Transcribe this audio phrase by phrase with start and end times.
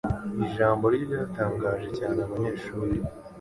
[0.45, 2.95] Ijambo rye ryatangaje cyane abanyeshuri.